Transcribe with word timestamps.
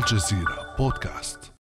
الجزيرة 0.00 0.74
بودكاست. 0.78 1.59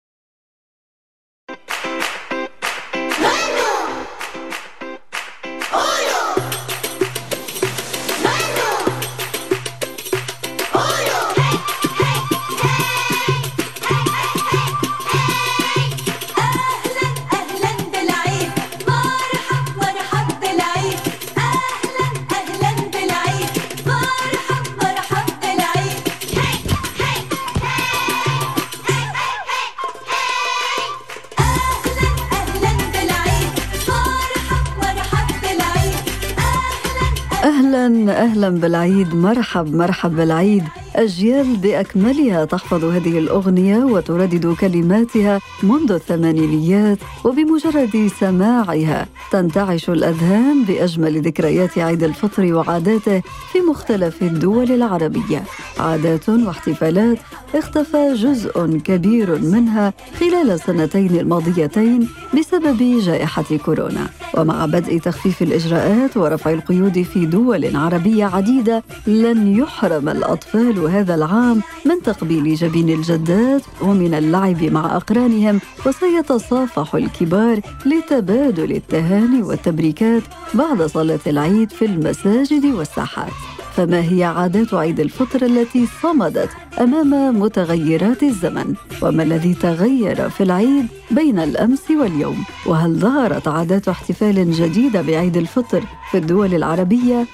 أهلا 38.38 38.50
بالعيد 38.50 39.16
مرحب 39.16 39.76
مرحب 39.76 40.16
بالعيد. 40.16 40.64
أجيال 40.96 41.58
بأكملها 41.58 42.46
تحفظ 42.46 42.84
هذه 42.86 43.20
الأغنية 43.20 43.78
وتردد 43.78 44.56
كلماتها 44.60 45.40
منذ 45.64 45.92
الثمانينيات 45.92 46.98
وبمجرد 47.24 48.12
سماعها. 48.20 49.08
تنتعش 49.32 49.90
الأذهان 49.90 50.64
بأجمل 50.64 51.22
ذكريات 51.22 51.78
عيد 51.78 52.04
الفطر 52.04 52.54
وعاداته 52.54 53.22
في 53.52 53.60
مختلف 53.70 54.22
الدول 54.22 54.72
العربية. 54.72 55.44
عادات 55.80 56.30
واحتفالات 56.30 57.18
اختفى 57.56 58.14
جزء 58.14 58.78
كبير 58.78 59.40
منها 59.40 59.94
خلال 60.20 60.52
السنتين 60.52 61.20
الماضيتين 61.20 62.10
بسبب 62.40 63.00
جائحة 63.00 63.58
كورونا. 63.66 64.08
ومع 64.38 64.66
بدء 64.66 64.98
تخفيف 64.98 65.42
الإجراءات 65.42 66.18
ورفع 66.18 66.52
القيود 66.52 67.02
في 67.02 67.26
دول 67.26 67.76
عربية 67.76 68.26
عديدة 68.26 68.84
لن 69.08 69.58
يحرم 69.58 70.10
الأطفال 70.10 70.80
هذا 70.80 71.16
العام 71.16 71.62
من 71.86 72.02
تقبيل 72.04 72.56
جبين 72.56 72.90
الجدات 72.90 73.62
ومن 73.82 74.14
اللعب 74.14 74.64
مع 74.64 74.96
أقرانهم. 74.96 75.60
وسيتصافح 75.86 76.96
الكبار 76.96 77.62
لتبادل 77.86 78.72
التهاني 78.72 79.42
والتبريكات 79.42 80.24
بعد 80.54 80.82
صلاة 80.82 81.20
العيد 81.28 81.72
في 81.72 81.86
المساجد 81.86 82.66
والساحات. 82.66 83.57
فما 83.78 84.02
هي 84.02 84.24
عادات 84.24 84.74
عيد 84.74 85.00
الفطر 85.00 85.46
التي 85.46 85.88
صمدت 86.02 86.50
أمام 86.80 87.40
متغيرات 87.40 88.24
الزمن. 88.24 88.76
وما 89.02 89.24
الذي 89.24 89.54
تغير 89.54 90.30
في 90.30 90.44
العيد 90.44 90.86
بين 91.12 91.40
الأمس 91.40 91.92
واليوم؟ 91.92 92.44
وهل 92.66 92.96
ظهرت 92.96 93.48
عادات 93.48 93.88
احتفال 93.88 94.52
جديده 94.52 95.02
بعيد 95.02 95.38
الفطر 95.38 95.84
في 96.12 96.18
الدول 96.18 96.54
العربية؟ 96.54 97.26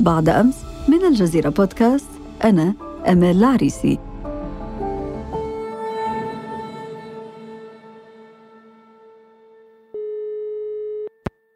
بعد 0.00 0.28
أمس 0.28 0.56
من 0.88 1.04
الجزيرة 1.04 1.48
بودكاست 1.48 2.08
أنا 2.44 2.74
أمال 3.08 3.36
العريسي. 3.36 3.98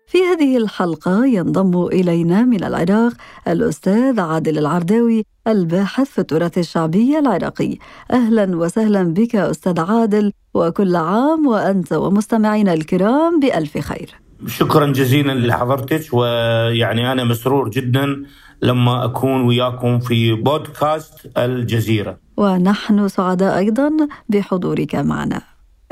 في 0.08 0.18
هذه 0.18 0.56
الحلقة 0.56 1.26
ينضم 1.26 1.86
إلينا 1.86 2.42
من 2.42 2.64
العراق 2.64 3.12
الأستاذ 3.48 4.20
عادل 4.20 4.58
العرداوي 4.58 5.24
الباحث 5.46 6.08
في 6.10 6.18
التراث 6.18 6.58
الشعبي 6.58 7.18
العراقي. 7.18 7.76
أهلا 8.10 8.56
وسهلا 8.56 9.02
بك 9.02 9.36
أستاذ 9.36 9.80
عادل 9.80 10.32
وكل 10.54 10.96
عام 10.96 11.46
وأنت 11.46 11.92
ومستمعينا 11.92 12.72
الكرام 12.74 13.40
بألف 13.40 13.78
خير. 13.78 14.14
شكرا 14.46 14.86
جزيلا 14.86 15.32
لحضرتك 15.32 16.02
ويعني 16.12 17.12
أنا 17.12 17.24
مسرور 17.24 17.68
جدا 17.68 18.22
لما 18.62 19.04
أكون 19.04 19.46
وياكم 19.46 19.98
في 19.98 20.32
بودكاست 20.32 21.38
الجزيرة. 21.38 22.18
ونحن 22.36 23.08
سعداء 23.08 23.58
أيضا 23.58 23.90
بحضورك 24.28 24.94
معنا. 24.94 25.42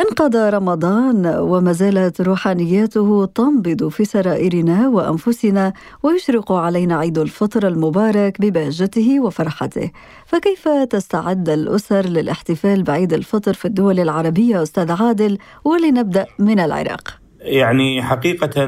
انقضى 0.01 0.51
رمضان 0.51 1.27
وما 1.27 1.73
زالت 1.73 2.21
روحانياته 2.21 3.27
تنبض 3.27 3.89
في 3.89 4.05
سرائرنا 4.05 4.89
وأنفسنا 4.89 5.73
ويشرق 6.03 6.53
علينا 6.53 6.97
عيد 6.97 7.19
الفطر 7.19 7.69
المبارك 7.69 8.41
ببهجته 8.41 9.21
وفرحته. 9.21 9.91
فكيف 10.27 10.69
تستعد 10.69 11.49
الأسر 11.49 12.07
للاحتفال 12.07 12.83
بعيد 12.83 13.13
الفطر 13.13 13.55
في 13.55 13.65
الدول 13.65 14.01
العربية 14.01 14.63
أستاذ 14.63 14.93
عادل؟ 15.03 15.39
ولنبدأ 15.65 16.27
من 16.39 16.61
العراق. 16.61 17.19
يعني 17.41 18.03
حقيقة 18.03 18.67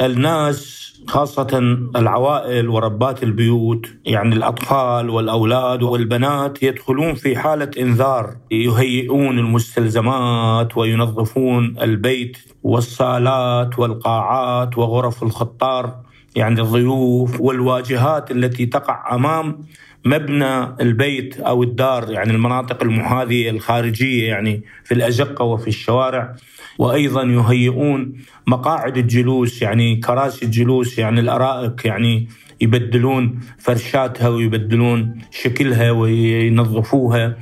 الناس 0.00 0.93
خاصة 1.06 1.58
العوائل 1.96 2.68
وربات 2.68 3.22
البيوت 3.22 3.86
يعني 4.04 4.34
الأطفال 4.34 5.10
والأولاد 5.10 5.82
والبنات 5.82 6.62
يدخلون 6.62 7.14
في 7.14 7.36
حالة 7.36 7.70
إنذار 7.78 8.36
يهيئون 8.50 9.38
المستلزمات 9.38 10.76
وينظفون 10.76 11.76
البيت 11.82 12.38
والصالات 12.62 13.78
والقاعات 13.78 14.78
وغرف 14.78 15.22
الخطار 15.22 15.96
يعني 16.36 16.60
الضيوف 16.60 17.40
والواجهات 17.40 18.30
التي 18.30 18.66
تقع 18.66 19.14
أمام 19.14 19.58
مبنى 20.04 20.64
البيت 20.80 21.40
أو 21.40 21.62
الدار 21.62 22.10
يعني 22.10 22.32
المناطق 22.32 22.82
المحاذية 22.82 23.50
الخارجية 23.50 24.28
يعني 24.28 24.62
في 24.84 24.94
الأزقة 24.94 25.44
وفي 25.44 25.68
الشوارع. 25.68 26.36
وأيضا 26.78 27.22
يهيئون 27.22 28.12
مقاعد 28.46 28.96
الجلوس 28.96 29.62
يعني 29.62 29.96
كراسي 29.96 30.44
الجلوس 30.44 30.98
يعني 30.98 31.20
الأرائك 31.20 31.84
يعني 31.84 32.28
يبدلون 32.60 33.40
فرشاتها 33.58 34.28
ويبدلون 34.28 35.18
شكلها 35.30 35.90
وينظفوها. 35.90 37.36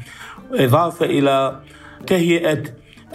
إضافة 0.53 1.07
إلى 1.07 1.61
تهيئه 2.07 2.63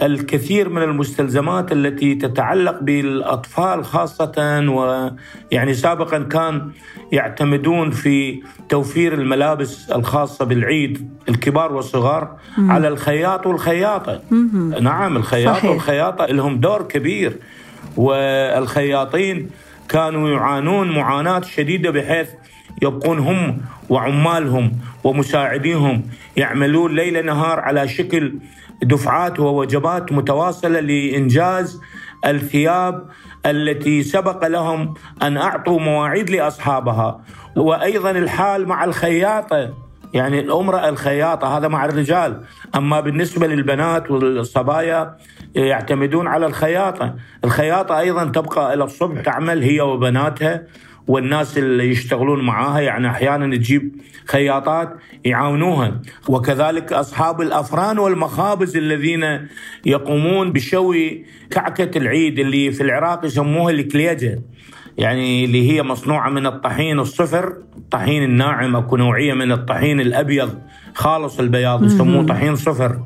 الكثير 0.02 0.68
من 0.68 0.82
المستلزمات 0.82 1.72
التي 1.72 2.14
تتعلق 2.14 2.80
بالأطفال 2.82 3.84
خاصة 3.84 4.32
ويعني 4.68 5.74
سابقا 5.74 6.18
كان 6.18 6.70
يعتمدون 7.12 7.90
في 7.90 8.42
توفير 8.68 9.14
الملابس 9.14 9.90
الخاصة 9.90 10.44
بالعيد 10.44 11.10
الكبار 11.28 11.72
والصغار 11.72 12.36
مم. 12.58 12.70
على 12.70 12.88
الخياط 12.88 13.46
والخياطة 13.46 14.20
مم. 14.30 14.74
نعم 14.80 15.16
الخياط 15.16 15.56
صحيح. 15.56 15.70
والخياطة 15.70 16.26
لهم 16.26 16.60
دور 16.60 16.82
كبير 16.82 17.36
والخياطين 17.96 19.50
كانوا 19.88 20.28
يعانون 20.30 20.90
معاناة 20.90 21.40
شديدة 21.40 21.90
بحيث 21.90 22.28
يبقون 22.82 23.18
هم 23.18 23.60
وعمالهم 23.88 24.72
ومساعديهم 25.04 26.02
يعملون 26.36 26.94
ليل 26.94 27.26
نهار 27.26 27.60
على 27.60 27.88
شكل 27.88 28.34
دفعات 28.82 29.40
ووجبات 29.40 30.12
متواصلة 30.12 30.80
لإنجاز 30.80 31.80
الثياب 32.26 33.04
التي 33.46 34.02
سبق 34.02 34.46
لهم 34.46 34.94
أن 35.22 35.36
أعطوا 35.36 35.80
مواعيد 35.80 36.30
لأصحابها. 36.30 37.20
وأيضا 37.56 38.10
الحال 38.10 38.68
مع 38.68 38.84
الخياطة 38.84 39.74
يعني 40.14 40.40
الامراه 40.40 40.88
الخياطة 40.88 41.58
هذا 41.58 41.68
مع 41.68 41.84
الرجال. 41.84 42.40
أما 42.74 43.00
بالنسبة 43.00 43.46
للبنات 43.46 44.10
والصبايا 44.10 45.16
يعتمدون 45.54 46.26
على 46.26 46.46
الخياطة. 46.46 47.14
الخياطة 47.44 47.98
أيضا 47.98 48.24
تبقى 48.24 48.74
إلى 48.74 48.84
الصبح 48.84 49.20
تعمل 49.20 49.62
هي 49.62 49.80
وبناتها. 49.80 50.62
والناس 51.08 51.58
اللي 51.58 51.88
يشتغلون 51.90 52.44
معاها 52.44 52.80
يعني 52.80 53.10
أحيانا 53.10 53.56
تجيب 53.56 53.96
خياطات 54.26 54.96
يعاونوها. 55.24 56.00
وكذلك 56.28 56.92
أصحاب 56.92 57.40
الأفران 57.40 57.98
والمخابز 57.98 58.76
الذين 58.76 59.48
يقومون 59.86 60.52
بشوي 60.52 61.24
كعكة 61.50 61.98
العيد 61.98 62.38
اللي 62.38 62.70
في 62.70 62.82
العراق 62.82 63.24
يسموها 63.24 63.70
الكليجة. 63.70 64.42
يعني 64.98 65.44
اللي 65.44 65.72
هي 65.72 65.82
مصنوعة 65.82 66.30
من 66.30 66.46
الطحين 66.46 66.98
الصفر 66.98 67.56
الطحين 67.76 68.22
الناعم 68.22 68.76
أكو 68.76 68.96
نوعية 68.96 69.34
من 69.34 69.52
الطحين 69.52 70.00
الأبيض 70.00 70.58
خالص 70.94 71.38
البياض 71.38 71.84
يسموه 71.84 72.26
طحين 72.26 72.56
صفر. 72.56 73.02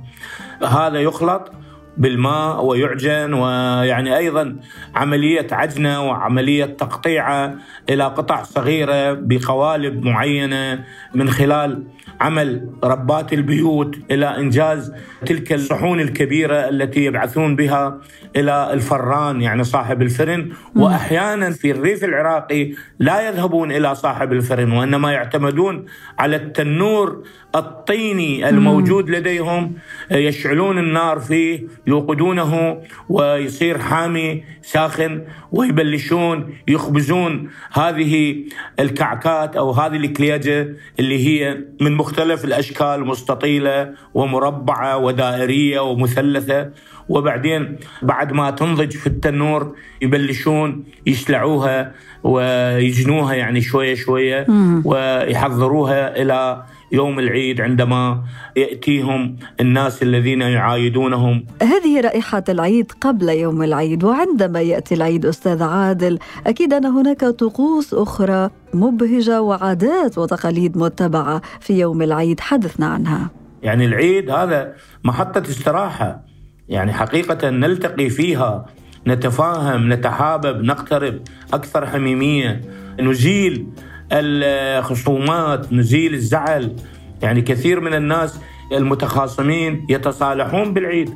هذا 0.68 1.00
يخلط 1.00 1.52
بالماء 1.96 2.64
ويعجن 2.64 3.34
ويعني 3.34 4.16
أيضا 4.16 4.56
عملية 4.94 5.46
عجنة 5.52 6.08
وعملية 6.08 6.64
تقطيعه 6.64 7.54
إلى 7.90 8.04
قطع 8.04 8.42
صغيرة 8.42 9.12
بقوالب 9.12 10.04
معينة 10.04 10.84
من 11.14 11.30
خلال 11.30 11.84
عمل 12.20 12.68
ربات 12.84 13.32
البيوت 13.32 13.98
إلى 14.10 14.36
إنجاز 14.36 14.92
تلك 15.26 15.52
الصحون 15.52 16.00
الكبيرة 16.00 16.68
التي 16.68 17.04
يبعثون 17.04 17.56
بها 17.56 17.98
إلى 18.36 18.72
الفران 18.72 19.42
يعني 19.42 19.64
صاحب 19.64 20.02
الفرن. 20.02 20.52
واحيانا 20.76 21.50
في 21.50 21.70
الريف 21.70 22.04
العراقي 22.04 22.72
لا 22.98 23.28
يذهبون 23.28 23.72
إلى 23.72 23.94
صاحب 23.94 24.32
الفرن 24.32 24.72
وإنما 24.72 25.12
يعتمدون 25.12 25.84
على 26.18 26.36
التنور 26.36 27.22
الطيني 27.54 28.48
الموجود 28.48 29.10
لديهم 29.10 29.72
يشعلون 30.10 30.78
النار 30.78 31.20
فيه 31.20 31.60
يوقدونه 31.86 32.80
ويصير 33.08 33.78
حامي 33.78 34.44
ساخن 34.62 35.22
ويبلشون 35.52 36.54
يخبزون 36.68 37.50
هذه 37.72 38.44
الكعكات 38.80 39.56
أو 39.56 39.70
هذه 39.70 39.96
الكليجة 39.96 40.76
اللي 41.00 41.26
هي 41.28 41.58
من 41.80 41.92
مختلف 41.92 42.44
الأشكال 42.44 43.06
مستطيلة 43.06 43.92
ومربعة 44.14 44.96
ودائرية 44.96 45.80
ومثلثة. 45.80 46.70
وبعدين 47.08 47.76
بعد 48.02 48.32
ما 48.32 48.50
تنضج 48.50 48.90
في 48.90 49.06
التنور 49.06 49.76
يبلشون 50.02 50.84
يسلعوها 51.06 51.92
ويجنوها 52.22 53.34
يعني 53.34 53.60
شوية 53.60 53.94
شوية 53.94 54.46
ويحضروها 54.84 56.22
إلى 56.22 56.62
يوم 56.92 57.18
العيد 57.18 57.60
عندما 57.60 58.22
يأتيهم 58.56 59.36
الناس 59.60 60.02
الذين 60.02 60.40
يعايدونهم. 60.40 61.44
هذه 61.62 62.00
رائحة 62.00 62.44
العيد 62.48 62.92
قبل 63.00 63.28
يوم 63.28 63.62
العيد 63.62 64.04
وعندما 64.04 64.60
يأتي 64.60 64.94
العيد 64.94 65.26
أستاذ 65.26 65.62
عادل 65.62 66.18
أكيد 66.46 66.72
أن 66.72 66.86
هناك 66.86 67.24
طقوس 67.24 67.94
أخرى 67.94 68.50
مبهجة 68.74 69.42
وعادات 69.42 70.18
وتقاليد 70.18 70.78
متبعة 70.78 71.42
في 71.60 71.80
يوم 71.80 72.02
العيد 72.02 72.40
حدثنا 72.40 72.86
عنها. 72.86 73.30
يعني 73.62 73.84
العيد 73.84 74.30
هذا 74.30 74.72
محطة 75.04 75.42
استراحة. 75.50 76.24
يعني 76.68 76.92
حقيقة 76.92 77.50
نلتقي 77.50 78.08
فيها 78.08 78.66
نتفاهم 79.06 79.92
نتحابب 79.92 80.64
نقترب 80.64 81.20
أكثر 81.52 81.86
حميمية. 81.86 82.60
نزيل 83.00 83.66
الخصومات 84.12 85.72
نزيل 85.72 86.14
الزعل. 86.14 86.76
يعني 87.22 87.42
كثير 87.42 87.80
من 87.80 87.94
الناس 87.94 88.40
المتخاصمين 88.72 89.86
يتصالحون 89.88 90.72
بالعيد. 90.72 91.14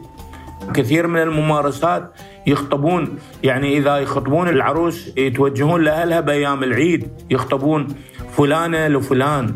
كثير 0.75 1.07
من 1.07 1.23
الممارسات 1.23 2.13
يخطبون 2.47 3.19
يعني 3.45 3.77
إذا 3.79 3.97
يخطبون 3.97 4.49
العروس 4.49 5.13
يتوجهون 5.17 5.83
لأهلها 5.83 6.21
بأيام 6.21 6.63
العيد 6.63 7.09
يخطبون 7.31 7.87
فلانة 8.37 8.89
لفلان. 8.89 9.55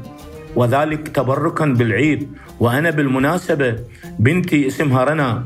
وذلك 0.57 1.09
تبركا 1.09 1.67
بالعيد. 1.67 2.29
وأنا 2.61 2.91
بالمناسبة 2.91 3.77
بنتي 4.19 4.67
اسمها 4.67 5.05
رنا. 5.05 5.45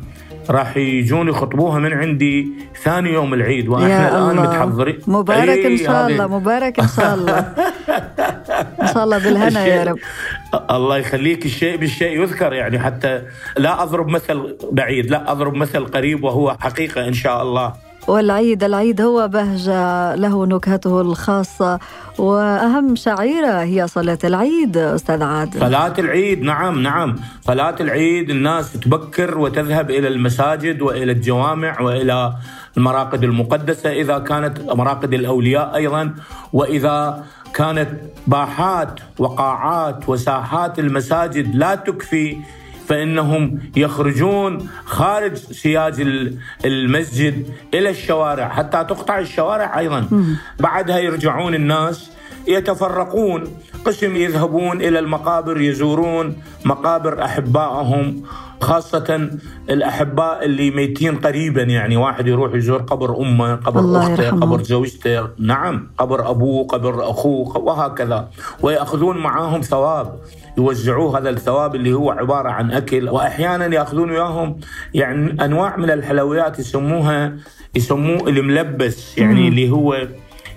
راح 0.50 0.76
يجون 0.76 1.28
يخطبوها 1.28 1.78
من 1.78 1.92
عندي 1.92 2.48
ثاني 2.82 3.10
يوم 3.12 3.34
العيد 3.34 3.68
وإحنا 3.68 4.08
الآن 4.08 4.30
الله. 4.30 4.42
متحضرين. 4.42 4.98
مبارك 5.06 5.58
إن 5.58 5.70
إي، 5.70 5.78
شاء 5.78 6.06
الله 6.06 6.26
مبارك 6.26 6.80
إن 6.80 6.88
شاء 6.88 7.14
الله. 7.14 7.38
إن 8.82 8.86
شاء 8.86 9.04
الله 9.04 9.18
بالهنا 9.18 9.66
يا 9.66 9.84
رب. 9.84 9.98
الله 10.70 10.96
يخليك 10.98 11.46
الشيء 11.46 11.76
بالشيء 11.76 12.20
يذكر 12.22 12.52
يعني 12.52 12.78
حتى 12.78 13.22
لا 13.58 13.82
أضرب 13.82 14.08
مثل 14.08 14.56
بعيد 14.72 15.10
لا 15.10 15.32
أضرب 15.32 15.54
مثل 15.54 15.86
قريب 15.86 16.24
وهو 16.24 16.56
حقيقة 16.60 17.08
إن 17.08 17.12
شاء 17.12 17.42
الله. 17.42 17.72
والعيد 18.08 18.64
العيد 18.64 19.00
هو 19.00 19.28
بهجة 19.28 20.14
له 20.14 20.46
نكهته 20.46 21.00
الخاصة. 21.00 21.78
وأهم 22.18 22.96
شعيرة 22.96 23.62
هي 23.62 23.86
صلاة 23.88 24.18
العيد 24.24 24.76
أستاذ 24.76 25.22
عادل. 25.22 25.60
صلاة 25.60 25.94
العيد 25.98 26.42
نعم 26.42 26.82
نعم. 26.82 27.16
صلاة 27.42 27.76
العيد 27.80 28.30
الناس 28.30 28.72
تبكر 28.72 29.38
وتذهب 29.38 29.90
إلى 29.90 30.08
المساجد 30.08 30.82
وإلى 30.82 31.12
الجوامع 31.12 31.80
وإلى 31.80 32.34
المراقد 32.76 33.24
المقدسة 33.24 33.92
إذا 33.92 34.18
كانت 34.18 34.60
مراقد 34.60 35.14
الأولياء 35.14 35.74
أيضا. 35.76 36.14
وإذا 36.52 37.24
كانت 37.54 37.88
باحات 38.26 39.00
وقاعات 39.18 40.08
وساحات 40.08 40.78
المساجد 40.78 41.54
لا 41.56 41.74
تكفي 41.74 42.36
فإنهم 42.88 43.58
يخرجون 43.76 44.68
خارج 44.84 45.34
سياج 45.34 46.00
ال- 46.00 46.36
المسجد 46.64 47.46
إلى 47.74 47.90
الشوارع 47.90 48.48
حتى 48.48 48.84
تقطع 48.84 49.18
الشوارع 49.18 49.78
أيضا. 49.78 50.08
بعدها 50.60 50.98
يرجعون 50.98 51.54
الناس 51.54 52.10
يتفرقون 52.48 53.44
قسم 53.84 54.16
يذهبون 54.16 54.80
إلى 54.80 54.98
المقابر 54.98 55.60
يزورون 55.60 56.36
مقابر 56.64 57.24
أحبائهم. 57.24 58.22
خاصة 58.64 59.30
الأحباء 59.70 60.44
اللي 60.44 60.70
ميتين 60.70 61.16
قريبا 61.16 61.62
يعني 61.62 61.96
واحد 61.96 62.26
يروح 62.26 62.54
يزور 62.54 62.82
قبر 62.82 63.16
أمه 63.18 63.54
قبر 63.54 63.98
أخته 63.98 64.24
يرحمه. 64.24 64.40
قبر 64.40 64.62
زوجته. 64.62 65.28
نعم 65.38 65.88
قبر 65.98 66.30
أبوه 66.30 66.66
قبر 66.66 67.10
أخوه 67.10 67.58
وهكذا. 67.58 68.28
ويأخذون 68.62 69.16
معاهم 69.18 69.60
ثواب 69.60 70.18
يوزعوه 70.58 71.18
هذا 71.18 71.30
الثواب 71.30 71.74
اللي 71.74 71.92
هو 71.92 72.10
عبارة 72.10 72.48
عن 72.48 72.70
أكل. 72.70 73.08
وأحيانا 73.08 73.66
يأخذون 73.66 74.10
وياهم 74.10 74.56
يعني 74.94 75.44
أنواع 75.44 75.76
من 75.76 75.90
الحلويات 75.90 76.58
يسموها 76.58 77.36
يسموه 77.74 78.28
الملبس 78.28 79.18
يعني 79.18 79.48
اللي 79.48 79.70
هو 79.70 80.08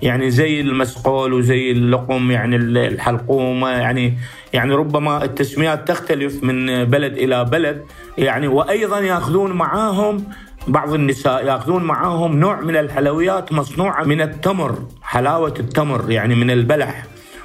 يعني 0.02 0.30
زي 0.30 0.60
المسقول 0.60 1.32
وزي 1.32 1.70
اللقم 1.70 2.30
يعني 2.30 2.56
الحلقومة 2.56 3.68
يعني 3.70 4.18
يعني 4.52 4.74
ربما 4.74 5.24
التسميات 5.24 5.88
تختلف 5.88 6.44
من 6.44 6.84
بلد 6.84 7.12
إلى 7.12 7.44
بلد. 7.44 7.84
يعني 8.18 8.48
وأيضا 8.48 9.00
يأخذون 9.00 9.52
معاهم 9.52 10.24
بعض 10.68 10.94
النساء 10.94 11.46
يأخذون 11.46 11.84
معاهم 11.84 12.40
نوع 12.40 12.60
من 12.60 12.76
الحلويات 12.76 13.52
مصنوعة 13.52 14.04
من 14.04 14.20
التمر 14.20 14.78
حلاوة 15.02 15.54
التمر 15.60 16.10
يعني 16.10 16.34
من 16.34 16.50
البلح. 16.50 17.04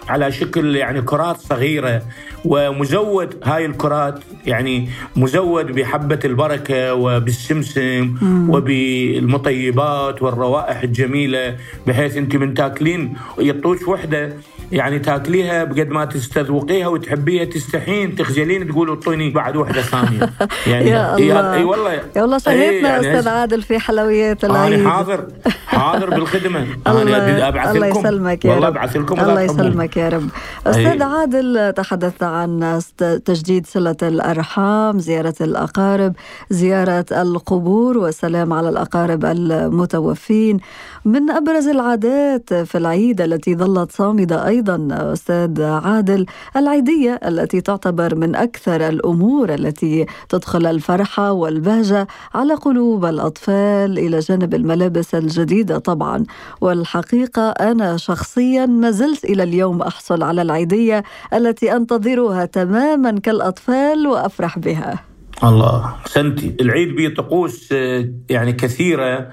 على 0.10 0.32
شكل 0.32 0.76
يعني 0.76 1.02
كرات 1.02 1.38
صغيرة. 1.38 2.02
ومزود 2.46 3.36
هاي 3.44 3.66
الكرات 3.66 4.20
يعني 4.46 4.90
مزود 5.16 5.66
بحبة 5.72 6.20
البركة 6.26 6.94
وبالسمسم 6.94 8.16
وبالمطيبات 8.50 10.22
والروائح 10.22 10.84
الجميلة 10.84 11.58
بحيث 11.88 12.18
انت 12.18 12.36
من 12.36 12.54
تاكلين 12.54 13.14
يطوش 13.40 13.88
وحدة. 13.88 14.34
يعني 14.74 15.00
تاكليها 15.00 15.64
بقد 15.64 15.90
ما 15.90 16.06
تستذوقيها 16.06 16.88
وتحبيها 16.88 17.46
تستحين 17.46 18.16
تخجلين 18.16 18.68
تقول 18.68 18.90
اعطوني 18.90 19.30
بعد 19.32 19.56
وحدة 19.56 19.82
ثانية. 19.82 20.30
يعني 20.72 20.90
يا 20.90 21.16
الله. 21.18 21.54
إي 21.54 21.64
والله. 21.64 21.92
يا 21.94 22.24
الله 22.26 22.36
إي 22.36 22.40
شهدنا 22.40 22.90
يعني 22.90 23.00
أستاذ 23.00 23.20
هسه- 23.22 23.30
عادل 23.32 23.62
في 23.62 23.80
حلويات 23.80 24.44
العيد. 24.46 24.74
أنا 24.80 24.90
حاضر. 24.90 25.28
حاضر 25.68 26.10
بالخدمة. 26.10 26.60
الله 26.88 27.02
أنا 27.02 27.48
ابعث 27.48 27.76
الله 27.76 27.88
لكم 27.90 28.00
يسلمك 28.00 28.46
يا 28.46 28.52
والله 28.52 28.68
رب. 28.68 28.74
ابعث 28.78 28.96
لكم 28.98 29.20
الله. 29.20 29.42
يسلمك 29.42 29.98
يا 29.98 30.10
رب. 30.10 30.30
أستاذ 30.68 30.86
أي. 31.02 31.04
عادل 31.04 31.74
تحدثت 31.76 32.24
عن 32.24 32.80
تجديد 33.26 33.66
صلة 33.68 33.96
الأرحام 34.04 35.00
زيارة 35.00 35.36
الأقارب 35.42 36.14
زيارة 36.50 37.06
القبور 37.12 37.98
والسلام 37.98 38.54
على 38.54 38.70
الأقارب 38.70 39.26
المتوفين. 39.26 40.58
من 41.06 41.30
أبرز 41.32 41.68
العادات 41.68 42.54
في 42.54 42.78
العيد 42.78 43.22
التي 43.22 43.56
ظلت 43.56 43.92
صامدة 43.92 44.48
أيضا 44.48 44.63
أستاذ 44.70 45.62
عادل 45.62 46.26
العيدية 46.56 47.20
التي 47.28 47.62
تعتبر 47.62 48.16
من 48.16 48.36
أكثر 48.36 48.88
الأمور 48.88 49.54
التي 49.54 50.06
تدخل 50.30 50.66
الفرحه 50.66 51.32
والبهجة 51.32 52.08
على 52.34 52.54
قلوب 52.54 53.06
الأطفال 53.06 54.00
إلى 54.00 54.20
جانب 54.20 54.54
الملابس 54.54 55.16
الجديدة 55.16 55.78
طبعا. 55.78 56.24
والحقيقة 56.62 57.50
أنا 57.50 57.98
شخصيا 57.98 58.66
ما 58.66 58.92
زلت 58.92 59.26
إلى 59.26 59.44
اليوم 59.44 59.82
أحصل 59.82 60.24
على 60.24 60.42
العيدية 60.42 61.04
التي 61.34 61.76
أنتظرها 61.76 62.46
تماما 62.46 63.20
كالأطفال 63.20 64.08
وأفرح 64.08 64.60
بها. 64.60 65.00
الله 65.44 65.86
احسنتي 65.86 66.56
العيد 66.62 66.96
به 66.96 67.14
طقوس 67.18 67.70
آه، 67.72 68.10
يعني 68.30 68.54
كثيرة. 68.54 69.30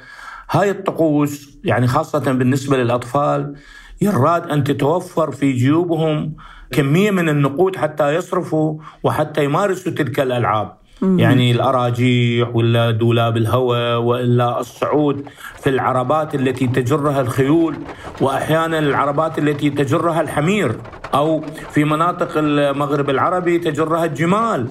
هاي 0.50 0.70
الطقوس 0.70 1.58
يعني 1.64 1.86
خاصة 1.86 2.32
بالنسبة 2.32 2.76
للأطفال 2.76 3.54
يراد 4.00 4.50
أن 4.50 4.64
تتوفر 4.64 5.30
في 5.30 5.52
جيوبهم 5.52 6.34
كمية 6.70 7.10
من 7.10 7.28
النقود 7.28 7.76
حتى 7.76 8.14
يصرفوا 8.14 8.78
وحتى 9.04 9.44
يمارسوا 9.44 9.92
تلك 9.92 10.20
الألعاب. 10.20 10.80
يعني 11.02 11.50
الأراجيح 11.50 12.56
ولا 12.56 12.90
دولاب 12.90 13.36
الهواء 13.36 13.98
وإلا 14.00 14.60
الصعود 14.60 15.24
في 15.62 15.70
العربات 15.70 16.34
التي 16.34 16.66
تجرها 16.66 17.20
الخيول 17.20 17.76
وأحيانا 18.20 18.78
العربات 18.78 19.38
التي 19.38 19.70
تجرها 19.70 20.20
الحمير 20.20 20.76
أو 21.14 21.40
في 21.70 21.84
مناطق 21.84 22.30
المغرب 22.36 23.10
العربي 23.10 23.58
تجرها 23.58 24.04
الجمال. 24.04 24.68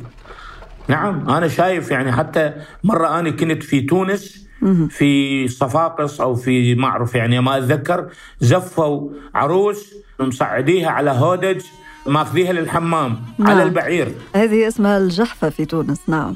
نعم 0.88 1.30
أنا 1.30 1.48
شايف 1.48 1.92
يعني 1.92 2.12
حتى 2.12 2.54
مرة 2.84 3.20
أنا 3.20 3.30
كنت 3.30 3.64
في 3.64 3.82
تونس 3.82 4.49
في 4.89 5.48
صفاقس 5.48 6.22
أو 6.22 6.36
في 6.36 6.75
ما 6.75 6.88
اعرف 6.88 7.16
يعني 7.16 7.39
ما 7.39 7.58
أتذكر 7.58 8.08
زفوا 8.39 9.10
عروس 9.36 9.94
مصعديها 10.20 10.89
على 10.89 11.12
هودج 11.12 11.62
ماخذيها 12.06 12.54
للحمام 12.54 13.20
نعم. 13.38 13.50
على 13.50 13.63
البعير. 13.63 14.08
هذه 14.36 14.68
اسمها 14.68 14.98
الجحفة 14.98 15.50
في 15.50 15.66
تونس 15.66 16.01
نعم. 16.08 16.36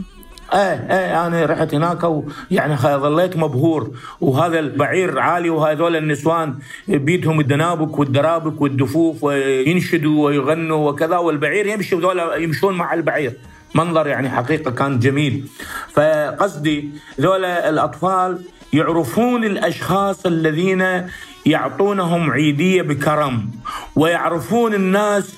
إيه 0.53 0.59
إيه 0.59 1.27
أنا 1.27 1.45
رحت 1.45 1.73
هناك 1.73 2.03
ويعني 2.03 2.75
ظليت 2.77 3.37
مبهور. 3.37 3.91
وهذا 4.21 4.59
البعير 4.59 5.19
عالي 5.19 5.49
وهذول 5.49 5.95
النسوان 5.95 6.55
بيدهم 6.87 7.39
الدنابك 7.39 7.99
والدرابك 7.99 8.61
والدفوف 8.61 9.23
وينشدوا 9.23 10.25
ويغنوا 10.25 10.89
وكذا 10.89 11.17
والبعير 11.17 11.67
يمشي 11.67 11.95
وذول 11.95 12.43
يمشون 12.43 12.77
مع 12.77 12.93
البعير. 12.93 13.33
منظر 13.75 14.07
يعني 14.07 14.29
حقيقة 14.29 14.71
كان 14.71 14.99
جميل. 14.99 15.47
فقصدي 15.93 16.89
ذول 17.21 17.45
الأطفال 17.45 18.41
يعرفون 18.73 19.43
الأشخاص 19.43 20.25
الذين 20.25 21.07
يعطونهم 21.45 22.31
عيدية 22.31 22.81
بكرم 22.81 23.49
ويعرفون 23.95 24.73
الناس 24.73 25.35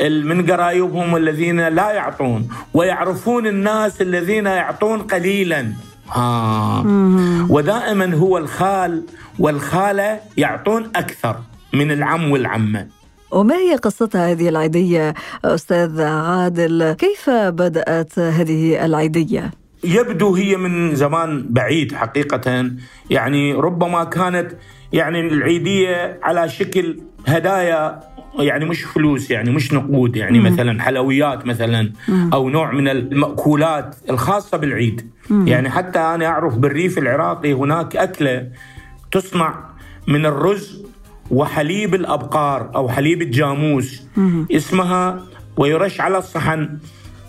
من 0.00 0.50
قرايبهم 0.50 1.16
الذين 1.16 1.68
لا 1.68 1.92
يعطون 1.92 2.48
ويعرفون 2.74 3.46
الناس 3.46 4.02
الذين 4.02 4.46
يعطون 4.46 5.02
قليلا. 5.02 5.72
آه. 6.16 6.84
ودائما 7.48 8.14
هو 8.14 8.38
الخال 8.38 9.02
والخالة 9.38 10.20
يعطون 10.36 10.90
أكثر 10.96 11.36
من 11.72 11.92
العم 11.92 12.30
والعمة. 12.30 12.86
وما 13.32 13.54
هي 13.56 13.76
قصتها 13.76 14.32
هذه 14.32 14.48
العيدية 14.48 15.14
أستاذ 15.44 16.02
عادل؟ 16.02 16.92
كيف 16.92 17.30
بدأت 17.30 18.18
هذه 18.18 18.84
العيدية؟ 18.84 19.50
يبدو 19.84 20.34
هي 20.34 20.56
من 20.56 20.94
زمان 20.94 21.46
بعيد 21.50 21.94
حقيقة. 21.94 22.70
يعني 23.10 23.52
ربما 23.52 24.04
كانت 24.04 24.52
يعني 24.92 25.20
العيدية 25.20 26.20
على 26.22 26.48
شكل 26.48 27.00
هدايا 27.26 28.00
يعني 28.38 28.64
مش 28.64 28.82
فلوس 28.82 29.30
يعني 29.30 29.50
مش 29.50 29.72
نقود 29.72 30.16
يعني 30.16 30.38
مم. 30.38 30.46
مثلا 30.46 30.82
حلويات 30.82 31.46
مثلا 31.46 31.92
أو 32.32 32.48
نوع 32.48 32.72
من 32.72 32.88
المأكولات 32.88 33.96
الخاصة 34.10 34.58
بالعيد. 34.58 35.10
يعني 35.30 35.70
حتى 35.70 35.98
أنا 35.98 36.26
أعرف 36.26 36.56
بالريف 36.56 36.98
العراقي 36.98 37.52
هناك 37.52 37.96
أكلة 37.96 38.48
تصنع 39.12 39.64
من 40.08 40.26
الرز 40.26 40.82
وحليب 41.32 41.94
الأبقار 41.94 42.70
أو 42.74 42.88
حليب 42.88 43.22
الجاموس. 43.22 44.02
اسمها 44.52 45.22
ويرش 45.56 46.00
على 46.00 46.18
الصحن. 46.18 46.78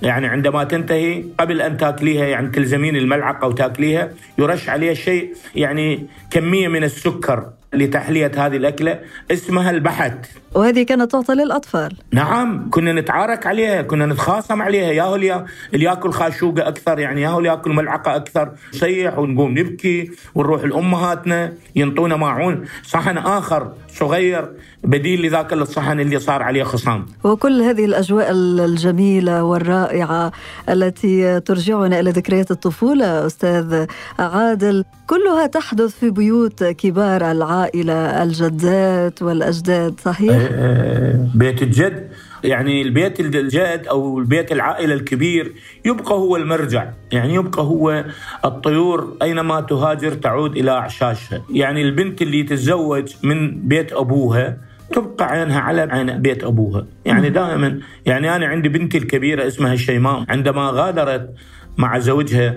يعني 0.01 0.27
عندما 0.27 0.63
تنتهي 0.63 1.23
قبل 1.39 1.61
أن 1.61 1.77
تاكليها 1.77 2.25
يعني 2.25 2.47
تلزمين 2.49 2.95
الملعقة 2.95 3.47
وتاكليها 3.47 4.09
يرش 4.37 4.69
عليها 4.69 4.93
شيء 4.93 5.33
يعني 5.55 6.07
كمية 6.31 6.67
من 6.67 6.83
السكر. 6.83 7.49
لتحلية 7.73 8.31
هذه 8.35 8.57
الأكلة 8.57 8.99
اسمها 9.31 9.71
البحت. 9.71 10.17
وهذه 10.55 10.83
كانت 10.83 11.11
تعطى 11.11 11.33
للأطفال. 11.33 11.97
نعم 12.11 12.69
كنا 12.69 12.93
نتعارك 12.93 13.47
عليها 13.47 13.81
كنا 13.81 14.05
نتخاصم 14.05 14.61
عليها. 14.61 14.91
ياهو 14.91 15.15
اللي 15.15 15.45
اللي 15.73 15.85
ياكل 15.85 16.11
خاشوقه 16.11 16.67
أكثر 16.67 16.99
يعني 16.99 17.21
ياهو 17.21 17.37
اللي 17.37 17.49
ياكل 17.49 17.71
ملعقة 17.71 18.15
أكثر. 18.15 18.51
نصيح 18.73 19.17
ونقوم 19.19 19.57
نبكي 19.57 20.11
ونروح 20.35 20.63
لأمهاتنا 20.63 21.53
ينطونا 21.75 22.15
ماعون 22.15 22.65
صحن 22.83 23.17
آخر 23.17 23.71
صغير 23.87 24.49
بديل 24.83 25.21
لذاك 25.21 25.53
الصحن 25.53 25.99
اللي 25.99 26.19
صار 26.19 26.43
عليه 26.43 26.63
خصام. 26.63 27.05
وكل 27.23 27.61
هذه 27.61 27.85
الأجواء 27.85 28.27
الجميلة 28.31 29.43
والرائعة 29.43 30.31
التي 30.69 31.39
ترجعنا 31.39 31.99
إلى 31.99 32.11
ذكريات 32.11 32.51
الطفولة 32.51 33.25
أستاذ 33.25 33.85
عادل. 34.19 34.85
كلها 35.07 35.47
تحدث 35.47 35.99
في 35.99 36.09
بيوت 36.09 36.63
كبار 36.63 37.31
العائلة 37.63 38.23
الجدات 38.23 39.21
والأجداد 39.21 39.99
صحيح؟ 39.99 40.37
آه، 40.51 41.27
بيت 41.35 41.61
الجد. 41.63 42.09
يعني 42.43 42.81
البيت 42.81 43.19
الجد 43.19 43.85
أو 43.89 44.19
البيت 44.19 44.51
العائلة 44.51 44.93
الكبير 44.93 45.51
يبقى 45.85 46.11
هو 46.15 46.35
المرجع. 46.35 46.87
يعني 47.11 47.33
يبقى 47.33 47.63
هو 47.63 48.05
الطيور 48.45 49.17
أينما 49.21 49.61
تهاجر 49.61 50.11
تعود 50.13 50.57
إلى 50.57 50.71
أعشاشها. 50.71 51.41
يعني 51.49 51.81
البنت 51.81 52.21
اللي 52.21 52.43
تتزوج 52.43 53.13
من 53.23 53.67
بيت 53.67 53.93
أبوها 53.93 54.57
تبقى 54.91 55.25
عينها 55.25 55.59
على 55.59 55.81
عين 55.81 56.21
بيت 56.21 56.43
أبوها. 56.43 56.85
يعني 57.05 57.29
دائما 57.29 57.79
يعني 58.05 58.35
أنا 58.35 58.45
عندي 58.45 58.69
بنتي 58.69 58.97
الكبيرة 58.97 59.47
اسمها 59.47 59.75
شيماء. 59.75 60.25
عندما 60.29 60.69
غادرت 60.73 61.29
مع 61.77 61.99
زوجها 61.99 62.55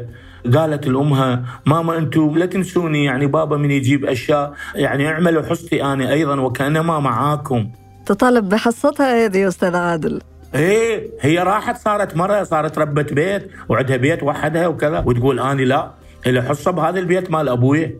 قالت 0.54 0.86
لامها 0.86 1.42
ماما 1.66 1.98
أنتم 1.98 2.38
لا 2.38 2.46
تنسوني 2.46 3.04
يعني 3.04 3.26
بابا 3.26 3.56
من 3.56 3.70
يجيب 3.70 4.04
أشياء 4.04 4.52
يعني 4.74 5.08
اعملوا 5.08 5.42
حصتي 5.42 5.84
أنا 5.84 6.12
أيضا 6.12 6.40
وكانما 6.40 7.00
معاكم. 7.00 7.68
تطالب 8.06 8.48
بحصتها 8.48 9.24
هذه 9.24 9.48
أستاذ 9.48 9.76
عادل. 9.76 10.20
إيه 10.54 11.10
هي 11.20 11.38
راحت 11.38 11.76
صارت 11.76 12.16
مرة 12.16 12.42
صارت 12.42 12.78
ربة 12.78 13.02
بيت 13.02 13.50
وعندها 13.68 13.96
بيت 13.96 14.22
وحدها 14.22 14.66
وكذا 14.66 15.02
وتقول 15.06 15.40
اني 15.40 15.64
لا 15.64 15.90
اللي 16.26 16.42
حصة 16.42 16.70
بهذا 16.70 16.98
البيت 16.98 17.30
مال 17.30 17.48
أبوي. 17.48 17.94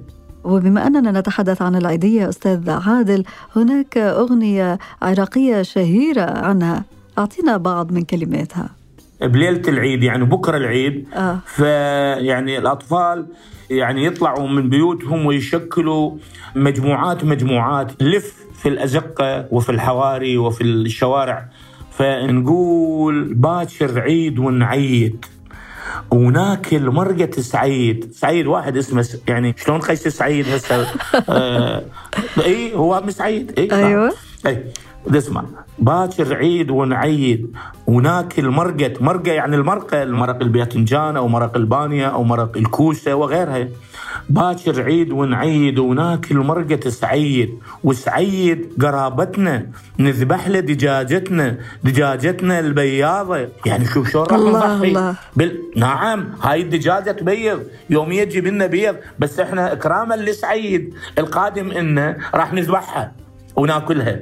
وبما 0.45 0.87
أننا 0.87 1.21
نتحدث 1.21 1.63
عن 1.63 1.77
العيدية 1.77 2.29
أستاذ 2.29 2.71
عادل 2.71 3.25
هناك 3.57 3.99
أغنية 3.99 4.79
عراقية 5.03 5.63
شهيرة 5.63 6.23
عنها 6.23 6.85
أعطينا 7.19 7.57
بعض 7.57 7.93
من 7.93 8.03
كلماتها. 8.03 8.71
بليلة 9.21 9.63
العيد 9.69 10.03
يعني 10.03 10.25
بكرة 10.25 10.57
العيد. 10.57 11.09
آه. 11.15 11.39
فيعني 11.47 12.59
الأطفال 12.59 13.27
يعني 13.71 14.05
يطلعوا 14.05 14.49
من 14.49 14.69
بيوتهم 14.69 15.27
ويشكلوا 15.27 16.17
مجموعات 16.55 17.25
مجموعات 17.25 18.03
لف 18.03 18.47
في 18.63 18.69
الأزقة 18.69 19.47
وفي 19.51 19.71
الحواري 19.73 20.39
وفي 20.39 20.65
الشوارع. 20.65 21.49
فنقول 21.91 23.35
باكر 23.35 24.01
عيد 24.01 24.39
ونعيد. 24.39 25.25
وناكل 26.11 26.91
مرقة 26.91 27.31
سعيد. 27.31 28.13
سعيد 28.13 28.47
واحد 28.47 28.77
اسمه. 28.77 29.09
يعني 29.29 29.55
شلون 29.59 29.81
قيس 29.81 30.09
سعيد 30.09 30.49
هسه؟ 30.49 30.77
آه... 31.29 31.83
إي 32.45 32.75
هو 32.75 32.99
ابن 32.99 33.11
سعيد. 33.11 33.59
إي 33.59 33.73
أيوة. 33.73 34.13
إي 34.47 34.65
اسمع 35.11 35.45
باكر 35.79 36.35
عيد 36.35 36.71
ونعيد. 36.71 37.57
وناكل 37.87 38.49
مرقة 38.49 38.93
مرقة 39.01 39.33
يعني 39.33 39.57
المرقة 39.57 40.03
المرق 40.03 40.43
الباذنجان 40.43 41.17
أو 41.17 41.29
مرق 41.29 41.57
البانية 41.57 42.07
أو 42.07 42.25
مرق 42.25 42.57
الكوسة 42.57 43.15
وغيرها. 43.15 43.69
باكر 44.29 44.83
عيد 44.83 45.13
ونعيد 45.13 45.79
وناكل 45.79 46.37
مرقة 46.37 46.91
سعيد. 46.91 47.59
وسعيد 47.85 48.83
قرابتنا 48.83 49.67
نذبح 49.99 50.49
له 50.49 50.61
دجاجتنا 50.61 51.59
دجاجتنا 51.85 52.59
البياضة. 52.59 53.49
يعني 53.67 53.85
شوف 53.85 54.11
شلون 54.11 54.27
راح 54.27 54.39
الله 54.39 54.75
نضحي. 54.75 54.89
الله. 54.89 55.15
بال... 55.37 55.63
نعم 55.77 56.29
هاي 56.43 56.63
الدجاجة 56.63 57.11
تبيض. 57.11 57.63
يوميا 57.91 58.25
تجيب 58.25 58.47
لنا 58.47 58.67
بيض 58.67 58.97
بس 59.19 59.41
إحنا 59.41 59.73
اكراما 59.73 60.15
لسعيد 60.15 60.95
القادم 61.19 61.71
إنه 61.71 62.17
راح 62.35 62.53
نذبحها 62.53 63.13
وناكلها 63.57 64.21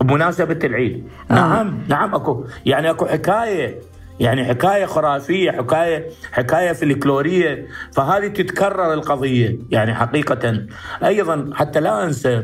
بمناسبة 0.00 0.58
العيد. 0.64 1.04
آه. 1.30 1.34
نعم 1.34 1.78
نعم 1.88 2.14
أكو. 2.14 2.44
يعني 2.66 2.90
أكو 2.90 3.06
حكاية. 3.06 3.89
يعني 4.20 4.44
حكاية 4.44 4.86
خرافية 4.86 5.50
حكاية 5.50 6.08
حكاية 6.32 6.72
فلكلورية. 6.72 7.66
فهذه 7.92 8.26
تتكرر 8.26 8.94
القضية 8.94 9.58
يعني 9.70 9.94
حقيقة. 9.94 10.66
أيضا 11.04 11.50
حتى 11.54 11.80
لا 11.80 12.04
أنسى 12.04 12.42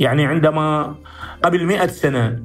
يعني 0.00 0.26
عندما 0.26 0.94
قبل 1.42 1.66
مئة 1.66 1.86
سنة 1.86 2.38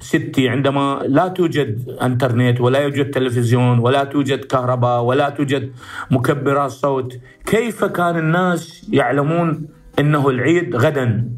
ستي 0.00 0.48
عندما 0.48 1.02
لا 1.06 1.28
توجد 1.28 1.98
إنترنت 2.02 2.60
ولا 2.60 2.78
يوجد 2.78 3.10
تلفزيون 3.10 3.78
ولا 3.78 4.04
توجد 4.04 4.44
كهرباء 4.44 5.02
ولا 5.02 5.28
توجد 5.28 5.72
مكبرات 6.10 6.70
صوت 6.70 7.18
كيف 7.46 7.84
كان 7.84 8.18
الناس 8.18 8.86
يعلمون 8.92 9.68
إنه 9.98 10.28
العيد 10.28 10.76
غدا؟ 10.76 11.28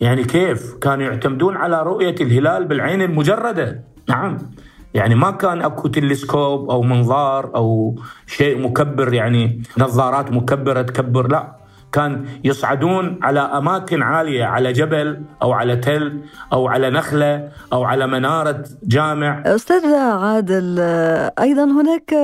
يعني 0.00 0.24
كيف 0.24 0.74
كانوا 0.74 1.04
يعتمدون 1.04 1.56
على 1.56 1.82
رؤية 1.82 2.14
الهلال 2.20 2.64
بالعين 2.64 3.02
المجردة؟ 3.02 3.84
نعم. 4.08 4.38
يعني 4.94 5.14
ما 5.14 5.30
كان 5.30 5.62
أكو 5.62 5.88
تلسكوب 5.88 6.70
أو 6.70 6.82
منظار 6.82 7.56
أو 7.56 7.96
شيء 8.26 8.58
مكبر 8.58 9.14
يعني 9.14 9.62
نظارات 9.78 10.30
مكبرة 10.32 10.82
تكبر 10.82 11.28
لا. 11.28 11.67
كان 11.92 12.24
يصعدون 12.44 13.18
على 13.22 13.40
أماكن 13.40 14.02
عالية 14.02 14.44
على 14.44 14.72
جبل 14.72 15.22
أو 15.42 15.52
على 15.52 15.76
تل 15.76 16.20
أو 16.52 16.68
على 16.68 16.90
نخلة 16.90 17.48
أو 17.72 17.84
على 17.84 18.06
منارة 18.06 18.64
جامع. 18.82 19.42
أستاذ 19.46 19.94
عادل 19.94 20.78
أيضا 21.38 21.64
هناك 21.64 22.14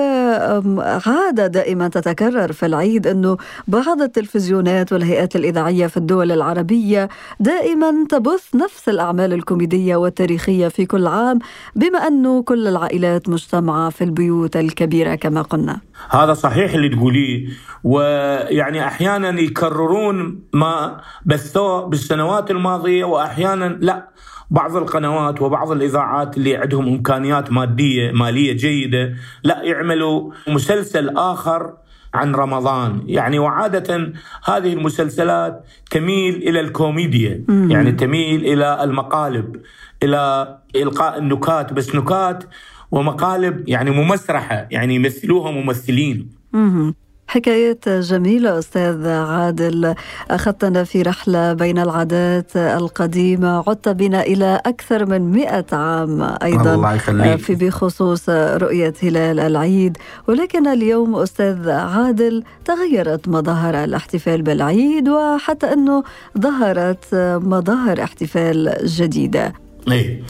عادة 1.06 1.46
دائما 1.46 1.88
تتكرر 1.88 2.52
في 2.52 2.66
العيد 2.66 3.06
أنه 3.06 3.36
بعض 3.68 4.02
التلفزيونات 4.02 4.92
والهيئات 4.92 5.36
الإذاعية 5.36 5.86
في 5.86 5.96
الدول 5.96 6.32
العربية 6.32 7.08
دائما 7.40 8.06
تبث 8.10 8.54
نفس 8.54 8.88
الأعمال 8.88 9.32
الكوميدية 9.32 9.96
والتاريخية 9.96 10.68
في 10.68 10.86
كل 10.86 11.06
عام 11.06 11.38
بما 11.76 11.98
أنه 11.98 12.42
كل 12.42 12.68
العائلات 12.68 13.28
مجتمعة 13.28 13.90
في 13.90 14.04
البيوت 14.04 14.56
الكبيرة 14.56 15.14
كما 15.14 15.42
قلنا. 15.42 15.80
هذا 16.10 16.34
صحيح 16.34 16.74
اللي 16.74 16.88
تقوليه 16.88 17.48
ويعني 17.84 18.86
أحيانا 18.86 19.30
يكررون 19.54 20.40
ما 20.52 21.00
بثوه 21.26 21.86
بالسنوات 21.86 22.50
الماضية 22.50 23.04
واحيانا 23.04 23.78
لا. 23.80 24.08
بعض 24.50 24.76
القنوات 24.76 25.42
وبعض 25.42 25.70
الإذاعات 25.72 26.36
اللي 26.36 26.56
عندهم 26.56 26.88
إمكانيات 26.88 27.52
مادية 27.52 28.12
مالية 28.12 28.52
جيدة 28.52 29.14
لا 29.44 29.62
يعملوا 29.62 30.32
مسلسل 30.48 31.16
آخر 31.16 31.72
عن 32.14 32.34
رمضان. 32.34 33.02
يعني 33.06 33.38
وعادة 33.38 34.12
هذه 34.44 34.72
المسلسلات 34.72 35.64
تميل 35.90 36.34
إلى 36.34 36.60
الكوميديا. 36.60 37.44
يعني 37.48 37.92
تميل 37.92 38.40
إلى 38.52 38.84
المقالب 38.84 39.56
إلى 40.02 40.56
إلقاء 40.76 41.18
النكات. 41.18 41.72
بس 41.72 41.94
نكات 41.94 42.44
ومقالب 42.90 43.68
يعني 43.68 43.90
ممسرحة 43.90 44.66
يعني 44.70 44.94
يمثلوها 44.94 45.50
ممثلين. 45.50 46.30
مهم. 46.52 46.94
حكايات 47.26 47.88
جميلة 47.88 48.58
أستاذ 48.58 49.08
عادل. 49.08 49.94
أخذتنا 50.30 50.84
في 50.84 51.02
رحلة 51.02 51.52
بين 51.52 51.78
العادات 51.78 52.56
القديمة 52.56 53.64
عدت 53.68 53.88
بنا 53.88 54.22
إلى 54.22 54.60
أكثر 54.66 55.06
من 55.06 55.30
مئة 55.30 55.64
عام 55.72 56.22
أيضا 56.42 56.74
الله 56.74 56.94
يخليك. 56.94 57.36
في 57.36 57.54
بخصوص 57.54 58.28
رؤية 58.28 58.94
هلال 59.02 59.40
العيد. 59.40 59.98
ولكن 60.28 60.66
اليوم 60.66 61.16
أستاذ 61.16 61.70
عادل 61.70 62.44
تغيرت 62.64 63.28
مظاهر 63.28 63.84
الاحتفال 63.84 64.42
بالعيد 64.42 65.08
وحتى 65.08 65.72
أنه 65.72 66.02
ظهرت 66.38 67.04
مظاهر 67.42 68.02
احتفال 68.02 68.76
جديدة. 68.84 69.63
إيه. 69.92 70.22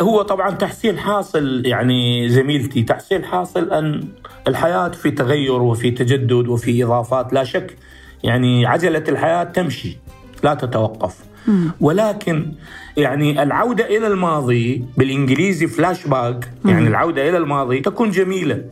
هو 0.00 0.22
طبعا 0.22 0.50
تحصيل 0.50 0.98
حاصل 0.98 1.62
يعني 1.66 2.28
زميلتي 2.28 2.82
تحصيل 2.82 3.24
حاصل 3.24 3.72
أن 3.72 4.08
الحياة 4.48 4.88
في 4.88 5.10
تغير 5.10 5.62
وفي 5.62 5.90
تجدد 5.90 6.48
وفي 6.48 6.84
إضافات. 6.84 7.32
لا 7.32 7.44
شك 7.44 7.76
يعني 8.24 8.66
عجلة 8.66 9.04
الحياة 9.08 9.44
تمشي 9.44 9.96
لا 10.42 10.54
تتوقف. 10.54 11.16
ولكن 11.80 12.52
يعني 12.96 13.42
العودة 13.42 13.96
إلى 13.96 14.06
الماضي 14.06 14.84
بالإنجليزي 14.96 15.66
فلاش 15.66 16.06
باك 16.06 16.50
يعني 16.64 16.88
العودة 16.88 17.28
إلى 17.28 17.36
الماضي 17.36 17.80
تكون 17.80 18.10
جميلة. 18.10 18.64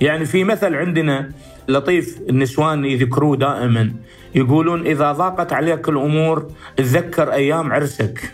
يعني 0.00 0.24
في 0.24 0.44
مثل 0.44 0.74
عندنا 0.74 1.30
لطيف 1.68 2.18
النسوان 2.28 2.84
يذكروه 2.84 3.36
دائما 3.36 3.92
يقولون 4.34 4.86
إذا 4.86 5.12
ضاقت 5.12 5.52
عليك 5.52 5.88
الأمور 5.88 6.50
تذكر 6.76 7.32
أيام 7.32 7.72
عرسك. 7.72 8.32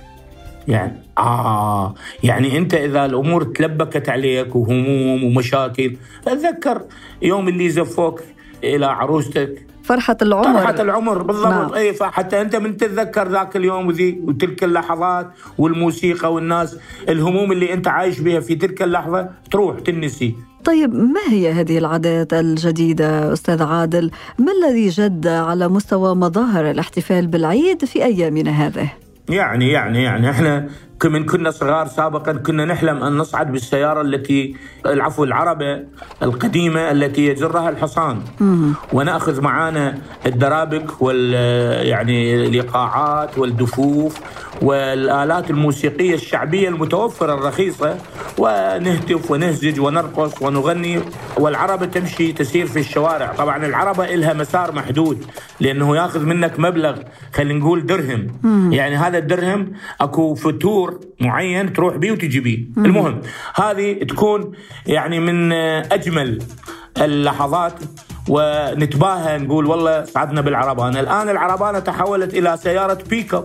يعني 0.69 0.93
آه 1.19 1.95
يعني 2.23 2.59
أنت 2.59 2.75
إذا 2.75 3.05
الأمور 3.05 3.43
تلبكت 3.43 4.09
عليك 4.09 4.57
وهموم 4.57 5.25
ومشاكل 5.25 5.97
فتذكر 6.23 6.83
يوم 7.23 7.49
اللي 7.49 7.69
زفوك 7.71 8.21
إلى 8.65 8.87
عروستك 8.87 9.67
فرحة 9.85 10.17
العمر 10.23 10.59
فرحة 10.59 10.83
العمر 10.83 11.23
بالضبط 11.23 11.53
نعم. 11.53 11.75
اي 11.75 11.95
فحتى 11.95 12.41
أنت 12.41 12.57
من 12.57 12.77
تتذكر 12.77 13.29
ذاك 13.29 13.57
اليوم 13.57 13.87
وذي 13.87 14.21
وتلك 14.25 14.65
اللحظات 14.65 15.31
والموسيقى 15.59 16.33
والناس 16.33 16.77
الهموم 17.09 17.53
اللي 17.53 17.73
أنت 17.73 17.89
عايش 17.89 18.21
بها 18.21 18.41
في 18.41 18.55
تلك 18.55 18.83
اللحظة 18.83 19.29
تروح 19.51 19.81
تنسي 19.81 20.35
طيب 20.65 20.95
ما 20.95 21.21
هي 21.29 21.53
هذه 21.53 21.79
العادات 21.79 22.33
الجديدة 22.33 23.33
أستاذ 23.33 23.63
عادل؟ 23.63 24.11
ما 24.39 24.53
الذي 24.53 24.89
جد 24.89 25.27
على 25.27 25.69
مستوى 25.69 26.15
مظاهر 26.15 26.71
الاحتفال 26.71 27.27
بالعيد 27.27 27.85
في 27.85 28.05
أيامنا 28.05 28.51
هذه؟ 28.51 29.04
يعني 29.29 29.69
يعني 29.69 30.03
يعني 30.03 30.31
إحنا 30.31 30.69
من 31.07 31.25
كنا 31.25 31.51
صغار 31.51 31.87
سابقا 31.87 32.33
كنا 32.33 32.65
نحلم 32.65 33.03
أن 33.03 33.17
نصعد 33.17 33.53
بالسيارة 33.53 34.01
التي 34.01 34.57
العفو 34.87 35.25
العربة 35.25 35.83
القديمة 36.23 36.91
التي 36.91 37.27
يجرها 37.27 37.69
الحصان. 37.71 38.23
ونأخذ 38.93 39.41
معانا 39.41 39.99
الدرابك 40.27 41.03
وال 41.03 41.35
يعني 41.87 42.47
الإيقاعات 42.47 43.39
والدفوف 43.39 44.21
والآلات 44.63 45.51
الموسيقية 45.51 46.15
الشعبية 46.15 46.69
المتوفرة 46.69 47.35
الرخيصة. 47.35 47.97
ونهتف 48.39 49.31
ونهزج 49.31 49.81
ونرقص 49.81 50.43
ونغني. 50.43 51.01
والعربة 51.37 51.87
تمشي 51.87 52.33
تسير 52.33 52.67
في 52.67 52.79
الشوارع. 52.79 53.33
طبعا 53.33 53.67
العربة 53.67 54.07
لها 54.07 54.33
مسار 54.33 54.73
محدود 54.73 55.25
لأنه 55.61 55.97
ياخذ 55.97 56.25
منك 56.25 56.61
مبلغ 56.61 56.99
خلينا 57.35 57.59
نقول 57.59 57.87
درهم. 57.87 58.27
يعني 58.73 58.97
هذا 58.97 59.19
الدرهم 59.19 59.73
أكو 60.01 60.35
فتور 60.35 60.94
معين 61.21 61.73
تروح 61.73 61.97
بيه 61.97 62.13
وتجي 62.13 62.41
بيه. 62.41 62.65
المهم 62.77 63.21
هذه 63.55 63.93
تكون 63.93 64.53
يعني 64.87 65.21
من 65.21 65.53
أجمل 65.53 66.43
اللحظات 66.99 67.75
ونتباهى 68.29 69.39
نقول 69.39 69.67
والله 69.67 70.05
صعدنا 70.05 70.41
بالعربانة. 70.41 71.01
الآن 71.01 71.29
العربانة 71.29 71.79
تحولت 71.79 72.35
إلى 72.35 72.57
سيارة 72.57 72.99
بيك 73.11 73.35
اب 73.35 73.45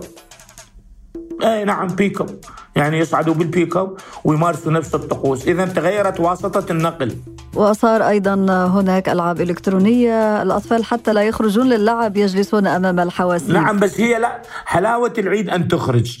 أي 1.44 1.64
نعم 1.64 1.86
بيك 1.86 2.20
اب 2.20 2.40
يعني 2.76 2.98
يصعدوا 2.98 3.34
بالبيك 3.34 3.76
اب 3.76 3.96
ويمارسوا 4.24 4.72
نفس 4.72 4.94
الطقوس. 4.94 5.48
اذا 5.48 5.64
تغيرت 5.64 6.20
واسطة 6.20 6.72
النقل. 6.72 7.16
وصار 7.54 8.08
أيضا 8.08 8.34
هناك 8.66 9.08
ألعاب 9.08 9.40
إلكترونية. 9.40 10.42
الأطفال 10.42 10.84
حتى 10.84 11.12
لا 11.12 11.22
يخرجون 11.22 11.68
للعب 11.68 12.16
يجلسون 12.16 12.66
أمام 12.66 13.00
الحواسيب 13.00 13.50
نعم 13.50 13.78
بس 13.78 14.00
هي 14.00 14.18
لا 14.18 14.42
حلاوة 14.64 15.12
العيد 15.18 15.50
أن 15.50 15.68
تخرج. 15.68 16.20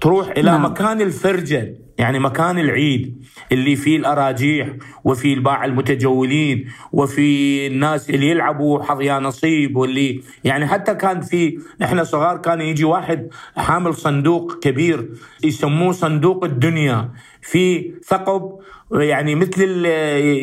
تروح 0.00 0.28
إلى 0.28 0.50
نعم. 0.50 0.64
مكان 0.64 1.00
الفرجة 1.00 1.74
يعني 1.98 2.18
مكان 2.18 2.58
العيد 2.58 3.24
اللي 3.52 3.76
فيه 3.76 3.96
الأراجيح 3.96 4.68
وفي 5.04 5.34
الباع 5.34 5.64
المتجولين 5.64 6.68
وفي 6.92 7.66
الناس 7.66 8.10
اللي 8.10 8.28
يلعبوا 8.28 8.82
حظ 8.82 9.00
يا 9.00 9.18
نصيب 9.18 9.76
واللي 9.76 10.22
يعني 10.44 10.66
حتى 10.66 10.94
كان 10.94 11.20
في 11.20 11.58
إحنا 11.82 12.04
صغار 12.04 12.36
كان 12.36 12.60
يجي 12.60 12.84
واحد 12.84 13.28
حامل 13.56 13.94
صندوق 13.94 14.58
كبير 14.58 15.08
يسموه 15.44 15.92
صندوق 15.92 16.44
الدنيا 16.44 17.10
في 17.42 17.92
ثقب 18.04 18.58
يعني 18.92 19.34
مثل 19.34 19.84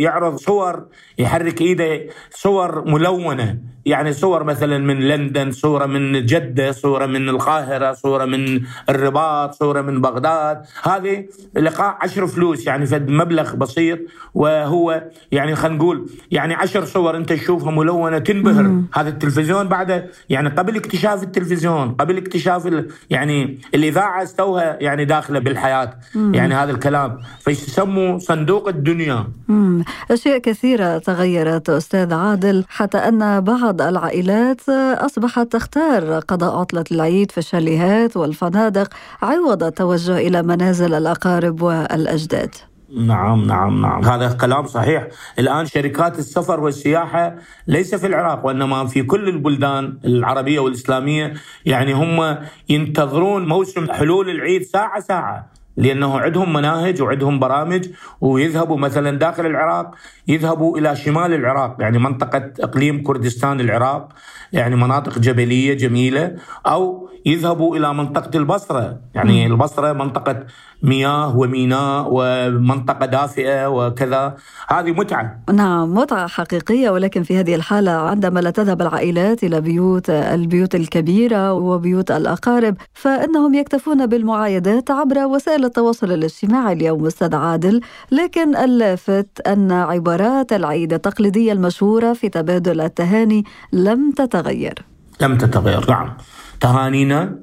يعرض 0.02 0.36
صور 0.36 0.86
يحرك 1.19 1.62
إيده. 1.62 2.01
صور 2.32 2.88
ملونة. 2.88 3.58
يعني 3.86 4.13
صور 4.13 4.43
مثلا 4.43 4.78
من 4.78 4.99
لندن 4.99 5.51
صورة 5.51 5.86
من 5.86 6.25
جدة 6.25 6.71
صورة 6.71 7.06
من 7.06 7.30
القاهرة 7.30 7.93
صورة 7.93 8.25
من 8.25 8.62
الرباط 8.89 9.54
صورة 9.56 9.82
من 9.82 10.01
بغداد. 10.01 10.62
هذه 10.84 11.25
لقاء 11.56 11.97
عشر 12.01 12.28
فلوس 12.28 12.67
يعني 12.67 12.86
فد 12.86 13.10
مبلغ 13.10 13.56
بسيط. 13.56 13.99
وهو 14.34 15.04
يعني 15.32 15.56
خلينا 15.56 15.78
نقول 15.78 16.10
يعني 16.32 16.54
عشر 16.54 16.86
صور 16.86 17.17
أنت 17.17 17.34
تشوفها 17.34 17.71
ملونة 17.71 18.17
تنبهر. 18.19 18.82
هذا 18.93 19.10
التلفزيون 19.10 19.67
بعد 19.67 20.10
يعني 20.30 20.49
قبل 20.49 20.75
اكتشاف 20.75 21.23
التلفزيون 21.23 21.91
قبل 21.91 22.17
اكتشاف 22.17 22.67
ال- 22.67 22.88
يعني 23.10 23.58
الإذاعة 23.75 24.23
استوها 24.23 24.78
يعني 24.82 25.06
داخله 25.06 25.39
بالحياة. 25.39 25.93
يعني 26.15 26.54
هذا 26.54 26.71
الكلام. 26.71 27.19
فيسموا 27.39 28.19
صندوق 28.19 28.67
الدنيا. 28.67 29.28
مم. 29.47 29.84
أشياء 30.12 30.38
كثيرة 30.38 30.97
تغيرت 31.06 31.70
أستاذ 31.70 32.13
عادل 32.13 32.65
حتى 32.70 32.98
أن 32.98 33.41
بعض 33.41 33.82
العائلات 33.82 34.70
أصبحت 35.08 35.48
تختار 35.52 36.20
قضاء 36.20 36.60
عطلة 36.60 36.84
العيد 36.91 37.32
في 37.32 37.38
الشاليهات 37.38 38.18
والفنادق 38.18 38.94
عوض 39.22 39.63
التوجه 39.63 40.18
إلى 40.18 40.44
منازل 40.44 40.94
الأقارب 40.94 41.62
والأجداد. 41.62 42.56
نعم 42.98 43.46
نعم 43.46 43.82
نعم. 43.82 44.04
هذا 44.06 44.32
كلام 44.34 44.65
صحيح. 44.65 45.08
الآن 45.39 45.65
شركات 45.65 46.20
السفر 46.20 46.60
والسياحة 46.60 47.36
ليس 47.68 47.96
في 47.96 48.08
العراق 48.08 48.46
وإنما 48.46 48.86
في 48.86 49.04
كل 49.04 49.30
البلدان 49.30 49.98
العربية 50.06 50.60
والإسلامية. 50.60 51.34
يعني 51.65 51.94
هم 51.94 52.38
ينتظرون 52.70 53.48
موسم 53.48 53.91
حلول 53.91 54.30
العيد 54.30 54.62
ساعة 54.62 55.00
ساعة. 55.00 55.55
لأنه 55.78 56.20
عندهم 56.20 56.54
مناهج 56.54 57.02
وعندهم 57.02 57.40
برامج 57.40 57.88
ويذهبوا 58.22 58.78
مثلا 58.78 59.18
داخل 59.18 59.46
العراق 59.46 59.96
يذهبوا 60.28 60.78
إلى 60.78 60.96
شمال 60.96 61.34
العراق 61.34 61.76
يعني 61.80 62.00
منطقة 62.00 62.52
إقليم 62.60 63.04
كردستان 63.04 63.60
العراق 63.60 64.10
يعني 64.54 64.76
مناطق 64.76 65.20
جبلية 65.20 65.74
جميلة 65.74 66.36
أو 66.66 67.10
يذهبوا 67.26 67.78
إلى 67.78 67.94
منطقة 67.94 68.38
البصرة، 68.38 68.98
يعني 69.16 69.46
البصرة 69.46 69.94
منطقة 69.94 70.44
مياه 70.84 71.38
وميناء 71.38 72.08
ومنطقة 72.12 73.06
دافئة 73.06 73.68
وكذا، 73.68 74.36
هذه 74.68 74.92
متعة. 74.92 75.40
نعم 75.54 75.94
متعة 75.94 76.28
حقيقية 76.28 76.90
ولكن 76.90 77.24
في 77.24 77.40
هذه 77.40 77.56
الحالة 77.56 77.92
عندما 77.92 78.40
لا 78.40 78.50
تذهب 78.50 78.82
العائلات 78.82 79.44
إلى 79.44 79.62
بيوت 79.62 80.10
البيوت 80.10 80.76
الكبيرة 80.76 81.54
وبيوت 81.54 82.12
الأقارب 82.12 82.76
فإنهم 82.94 83.54
يكتفون 83.54 84.06
بالمعايدات 84.06 84.92
عبر 84.92 85.18
وسائل 85.26 85.66
التواصل 85.66 86.12
الاجتماعي. 86.12 86.74
اليوم 86.74 87.06
أستاذ 87.06 87.36
عادل 87.36 87.82
لكن 88.12 88.56
اللافت 88.56 89.48
أن 89.48 89.72
عبارات 89.72 90.54
العيد 90.54 90.94
التقليدية 90.94 91.52
المشهورة 91.52 92.14
في 92.14 92.30
تبادل 92.30 92.82
التهاني 92.82 93.44
لم 93.74 94.12
تتغير. 94.12 94.86
لم 95.22 95.38
تتغير 95.38 95.90
نعم. 95.90 96.14
تهانينا. 96.60 97.39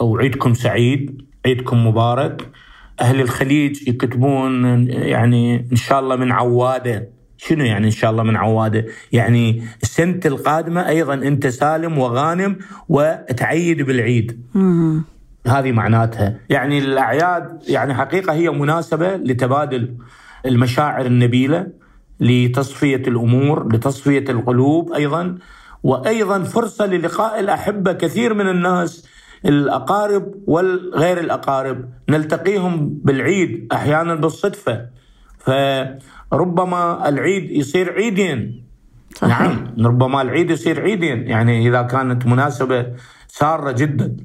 وعيدكم 0.00 0.54
سعيد 0.54 1.22
عيدكم 1.46 1.86
مبارك. 1.86 2.50
أهل 3.00 3.20
الخليج 3.20 3.88
يكتبون 3.88 4.86
يعني 4.88 5.68
إن 5.72 5.76
شاء 5.76 6.00
الله 6.00 6.16
من 6.16 6.32
عوادة. 6.32 7.08
شنو 7.36 7.64
يعني 7.64 7.86
إن 7.86 7.90
شاء 7.90 8.10
الله 8.10 8.22
من 8.22 8.36
عوادة؟ 8.36 8.86
يعني 9.12 9.62
السنة 9.82 10.20
القادمة 10.26 10.88
أيضا 10.88 11.14
أنت 11.14 11.46
سالم 11.46 11.98
وغانم 11.98 12.58
وتعيد 12.88 13.82
بالعيد. 13.82 14.40
مم. 14.54 15.04
هذه 15.46 15.72
معناتها. 15.72 16.36
يعني 16.50 16.78
الأعياد 16.78 17.62
يعني 17.68 17.94
حقيقة 17.94 18.32
هي 18.32 18.50
مناسبة 18.50 19.16
لتبادل 19.16 19.94
المشاعر 20.46 21.06
النبيلة 21.06 21.66
لتصفية 22.20 23.02
الأمور 23.08 23.72
لتصفية 23.72 24.24
القلوب 24.28 24.92
أيضا. 24.92 25.38
وأيضا 25.84 26.42
فرصة 26.42 26.86
للقاء 26.86 27.40
الأحبة 27.40 27.92
كثير 27.92 28.34
من 28.34 28.48
الناس 28.48 29.08
الأقارب 29.44 30.34
والغير 30.46 31.20
الأقارب. 31.20 31.84
نلتقيهم 32.08 33.00
بالعيد 33.04 33.68
أحيانا 33.72 34.14
بالصدفة. 34.14 34.86
فربما 35.38 37.08
العيد 37.08 37.50
يصير 37.50 37.92
عيدين. 37.92 38.64
صحيح. 39.14 39.40
نعم 39.40 39.86
ربما 39.86 40.22
العيد 40.22 40.50
يصير 40.50 40.80
عيدين. 40.80 41.28
يعني 41.28 41.68
إذا 41.68 41.82
كانت 41.82 42.26
مناسبة 42.26 42.86
سارة 43.28 43.72
جدا. 43.72 44.16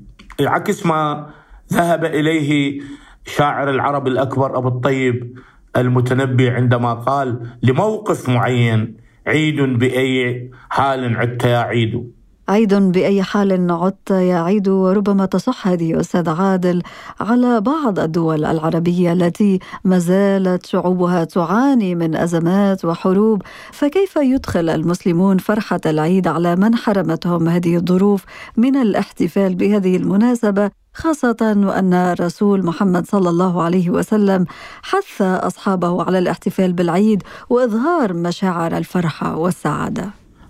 عكس 0.41 0.85
ما 0.85 1.29
ذهب 1.73 2.05
إليه 2.05 2.81
شاعر 3.25 3.69
العرب 3.69 4.07
الأكبر 4.07 4.57
أبو 4.57 4.67
الطيب 4.67 5.39
المتنبي 5.77 6.49
عندما 6.49 6.93
قال 6.93 7.39
لموقف 7.63 8.29
معين 8.29 9.08
عيد 9.29 9.61
بأي 9.61 10.49
حال 10.69 11.17
عدت 11.17 11.43
يا 11.45 11.57
عيد. 11.57 12.11
عيد 12.49 12.73
بأي 12.73 13.23
حال 13.23 13.71
عدت 13.71 14.11
يا 14.11 14.37
عيد 14.37 14.67
وربما 14.67 15.25
تصح 15.25 15.67
هذه 15.67 15.99
أستاذ 15.99 16.29
عادل 16.29 16.81
على 17.19 17.61
بعض 17.61 17.99
الدول 17.99 18.45
العربية 18.45 19.13
التي 19.13 19.59
ما 19.83 19.99
زالت 19.99 20.65
شعوبها 20.65 21.23
تعاني 21.23 21.95
من 21.95 22.15
أزمات 22.15 22.85
وحروب. 22.85 23.41
فكيف 23.71 24.15
يدخل 24.15 24.69
المسلمون 24.69 25.37
فرحة 25.37 25.81
العيد 25.85 26.27
على 26.27 26.55
من 26.55 26.75
حرمتهم 26.75 27.47
هذه 27.49 27.75
الظروف 27.75 28.25
من 28.57 28.75
الاحتفال 28.75 29.55
بهذه 29.55 29.97
المناسبة؟ 29.97 30.78
خاصة 30.99 31.37
وأن 31.41 31.93
الرسول 31.93 32.65
محمد 32.65 33.05
صلى 33.05 33.29
الله 33.29 33.63
عليه 33.63 33.89
وسلم 33.89 34.45
حث 34.83 35.21
أصحابه 35.21 36.03
على 36.03 36.19
الاحتفال 36.19 36.73
بالعيد 36.73 37.23
وإظهار 37.49 38.13
مشاعر 38.13 38.77
الفرحة 38.77 39.37
والسعادة. 39.37 40.09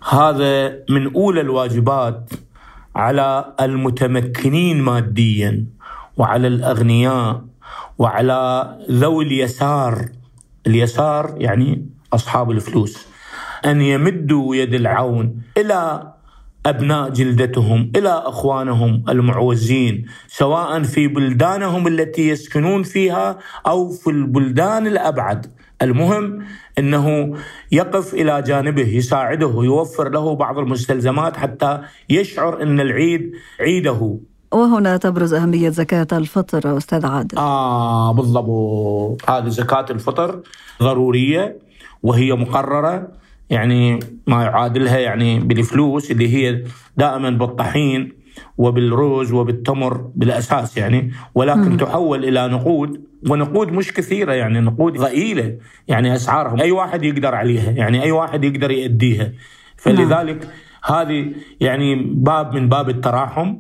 هذا 0.10 0.80
من 0.90 1.14
أولى 1.14 1.42
الواجبات 1.42 2.30
على 2.96 3.54
المتمكنين 3.62 4.82
ماديا 4.82 5.66
وعلى 6.18 6.48
الأغنياء 6.48 7.42
وعلى 7.98 8.42
ذوي 8.92 9.26
اليسار. 9.26 10.06
اليسار 10.68 11.36
يعني 11.38 11.90
أصحاب 12.14 12.52
الفلوس. 12.52 13.08
أن 13.66 13.82
يمدوا 13.82 14.56
يد 14.56 14.74
العون 14.74 15.42
إلى 15.58 16.14
أبناء 16.70 17.10
جلدتهم 17.10 17.92
إلى 17.96 18.10
أخوانهم 18.10 19.04
المعوزين 19.10 20.06
سواء 20.28 20.84
في 20.84 21.08
بلدانهم 21.08 21.88
التي 21.88 22.30
يسكنون 22.30 22.84
فيها 22.84 23.38
أو 23.68 23.90
في 23.90 24.10
البلدان 24.10 24.88
الأبعد. 24.88 25.46
المهم 25.82 26.46
أنه 26.80 27.34
يقف 27.72 28.14
إلى 28.14 28.42
جانبه 28.42 28.88
يساعده 28.88 29.54
يوفر 29.64 30.10
له 30.10 30.36
بعض 30.36 30.58
المستلزمات 30.58 31.38
حتى 31.38 31.82
يشعر 32.10 32.64
أن 32.64 32.80
العيد 32.80 33.32
عيده. 33.60 34.20
وهنا 34.52 34.98
تبرز 34.98 35.34
أهمية 35.34 35.70
زكاة 35.70 36.08
الفطر 36.12 36.78
أستاذ 36.78 37.06
عادل. 37.06 37.38
آه 37.38 38.12
بالضبط. 38.14 39.30
هذه 39.30 39.48
زكاة 39.48 39.86
الفطر 39.90 40.42
ضرورية 40.84 41.58
وهي 42.04 42.34
مقررة. 42.34 43.19
يعني 43.50 44.00
ما 44.28 44.44
يعادلها 44.44 44.98
يعني 44.98 45.40
بالفلوس 45.40 46.12
اللي 46.12 46.34
هي 46.36 46.64
دائما 46.98 47.30
بالطحين 47.30 48.20
وبالرز 48.58 49.32
وبالتمر 49.32 50.12
بالأساس 50.16 50.78
يعني. 50.78 51.12
ولكن 51.36 51.78
تحول 51.78 52.26
إلى 52.26 52.48
نقود 52.48 53.04
ونقود 53.30 53.72
مش 53.72 53.94
كثيرة 53.94 54.34
يعني 54.34 54.60
نقود 54.60 54.98
ضئيلة 54.98 55.58
يعني 55.88 56.16
أسعارهم. 56.16 56.60
أي 56.60 56.72
واحد 56.72 57.04
يقدر 57.04 57.36
عليها 57.36 57.72
يعني 57.72 58.04
أي 58.04 58.12
واحد 58.12 58.44
يقدر 58.44 58.72
يؤديها 58.72 59.32
فلذلك 59.78 60.48
هذه 60.84 61.32
يعني 61.60 61.96
باب 61.96 62.54
من 62.56 62.70
باب 62.70 62.90
التراحم 62.90 63.56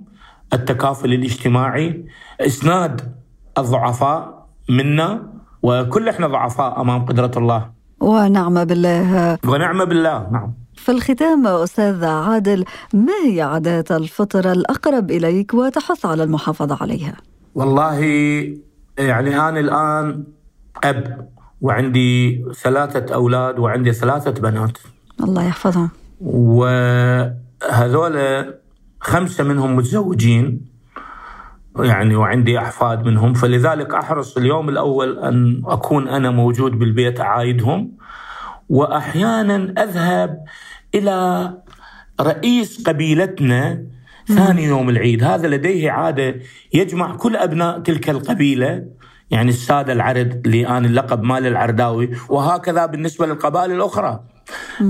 التكافل 0.54 1.14
الاجتماعي 1.14 2.06
إسناد 2.42 3.16
الضعفاء 3.58 4.48
منا 4.70 5.34
وكل 5.64 6.10
إحنا 6.10 6.28
ضعفاء 6.28 6.82
أمام 6.82 7.06
قدرة 7.06 7.32
الله. 7.38 7.79
ونعم 8.02 8.66
بالله. 8.66 9.38
ونعم 9.48 9.86
بالله 9.86 10.28
نعم. 10.32 10.54
في 10.76 10.92
الختام 10.92 11.48
أستاذ 11.48 12.06
عادل 12.06 12.66
ما 12.94 13.14
هي 13.26 13.42
عادات 13.42 13.92
الفطر 13.92 14.52
الأقرب 14.52 15.12
إليك 15.12 15.54
وتحث 15.54 16.06
على 16.06 16.24
المحافظة 16.24 16.78
عليها؟ 16.82 17.16
والله 17.56 18.00
يعني 18.98 19.40
أنا 19.40 19.60
الآن 19.60 20.24
أب 20.84 21.30
وعندي 21.62 22.46
ثلاثة 22.64 23.14
أولاد 23.14 23.60
وعندي 23.60 23.94
ثلاثة 23.94 24.32
بنات. 24.32 24.78
الله 25.24 25.44
يحفظهم. 25.44 25.90
وهذول 26.22 28.16
خمسة 29.00 29.44
منهم 29.44 29.76
متزوجين. 29.76 30.69
يعني 31.80 32.16
وعندي 32.16 32.60
أحفاد 32.60 33.06
منهم. 33.06 33.34
فلذلك 33.34 33.94
أحرص 33.94 34.38
اليوم 34.38 34.70
الأول 34.70 35.20
أن 35.20 35.62
أكون 35.66 36.08
أنا 36.08 36.32
موجود 36.32 36.72
بالبيت 36.72 37.20
أعايدهم 37.20 37.92
وأحيانا 38.70 39.74
أذهب 39.84 40.44
إلى 40.96 41.54
رئيس 42.22 42.88
قبيلتنا 42.88 43.84
ثاني 44.28 44.64
يوم 44.64 44.90
العيد. 44.90 45.24
هذا 45.24 45.48
لديه 45.48 45.92
عادة 45.92 46.36
يجمع 46.74 47.16
كل 47.16 47.36
أبناء 47.36 47.80
تلك 47.80 48.10
القبيلة 48.10 48.86
يعني 49.32 49.50
السادة 49.50 49.94
العرد 49.94 50.42
اللي 50.46 50.68
أنا 50.68 50.88
اللقب 50.88 51.24
مال 51.24 51.48
العرداوي 51.48 52.10
وهكذا 52.30 52.86
بالنسبة 52.86 53.26
للقبائل 53.26 53.72
الأخرى. 53.72 54.20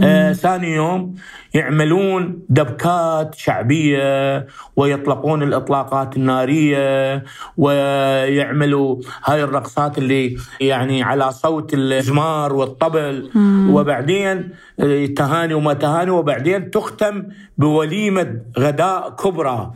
آه 0.03 0.33
ثاني 0.33 0.75
يوم 0.75 1.15
يعملون 1.53 2.39
دبكات 2.49 3.35
شعبية 3.35 4.47
ويطلقون 4.75 5.43
الإطلاقات 5.43 6.17
النارية 6.17 7.23
ويعملوا 7.57 8.95
هاي 9.25 9.43
الرقصات 9.43 9.97
اللي 9.97 10.37
يعني 10.61 11.03
على 11.03 11.31
صوت 11.31 11.73
الزمار 11.73 12.53
والطبل. 12.53 13.29
وبعدين 13.73 14.49
آه، 14.79 15.05
تهاني 15.05 15.53
وما 15.53 15.73
تهاني 15.73 16.11
وبعدين 16.11 16.71
تختم 16.71 17.23
بوليمة 17.57 18.41
غداء 18.59 19.09
كبرى. 19.09 19.71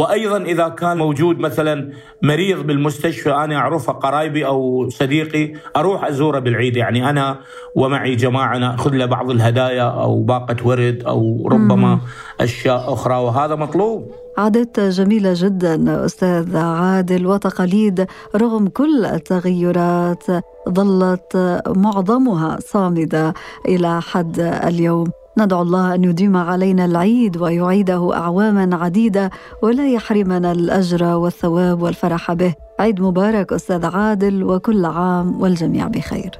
وأيضا 0.00 0.38
إذا 0.42 0.68
كان 0.68 0.98
موجود 0.98 1.38
مثلا 1.38 1.92
مريض 2.22 2.66
بالمستشفى 2.66 3.32
أنا 3.32 3.56
اعرفه 3.56 3.92
قرايبي 3.92 4.46
أو 4.46 4.88
صديقي 4.88 5.52
أروح 5.76 6.04
أزوره 6.04 6.38
بالعيد. 6.38 6.76
يعني 6.76 7.10
أنا 7.10 7.38
ومعي 7.74 8.16
جماعة 8.16 8.58
ناخذ 8.58 8.90
له 8.94 9.06
بعض 9.06 9.30
الهدايا 9.30 9.82
أو 9.82 10.22
باقة 10.22 10.56
ورد 10.64 11.02
أو 11.06 11.48
ربما 11.48 12.00
أشياء 12.40 12.92
أخرى. 12.92 13.14
وهذا 13.14 13.54
مطلوب. 13.54 14.10
عادات 14.38 14.80
جميلة 14.80 15.32
جدا 15.36 16.04
أستاذ 16.04 16.56
عادل. 16.56 17.26
وتقاليد 17.26 18.06
رغم 18.36 18.68
كل 18.68 19.06
التغيرات 19.06 20.24
ظلت 20.68 21.62
معظمها 21.76 22.58
صامدة 22.60 23.34
إلى 23.68 24.00
حد 24.02 24.40
اليوم. 24.40 25.19
ندعو 25.38 25.62
الله 25.62 25.94
أن 25.94 26.04
يديم 26.04 26.36
علينا 26.36 26.84
العيد 26.84 27.36
ويعيده 27.36 28.14
أعواما 28.14 28.76
عديدة 28.76 29.30
ولا 29.62 29.92
يحرمنا 29.92 30.52
الأجر 30.52 31.04
والثواب 31.04 31.82
والفرح 31.82 32.32
به. 32.32 32.54
عيد 32.80 33.00
مبارك 33.00 33.52
أستاذ 33.52 33.86
عادل 33.86 34.44
وكل 34.44 34.84
عام 34.84 35.42
والجميع 35.42 35.86
بخير. 35.86 36.30